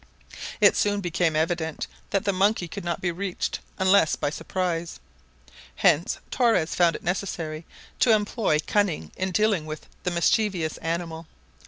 It 0.59 0.75
soon 0.75 0.99
became 0.99 1.35
evident 1.35 1.85
that 2.09 2.25
the 2.25 2.33
monkey 2.33 2.67
could 2.67 2.83
not 2.83 3.01
be 3.01 3.11
reached 3.11 3.59
unless 3.77 4.15
by 4.15 4.31
surprise. 4.31 4.99
Hence 5.75 6.17
Torres 6.31 6.73
found 6.73 6.95
it 6.95 7.03
necessary 7.03 7.67
to 7.99 8.11
employ 8.11 8.57
cunning 8.65 9.11
in 9.15 9.29
dealing 9.31 9.67
with 9.67 9.85
the 10.01 10.09
mischievous 10.09 10.77
animal. 10.77 11.27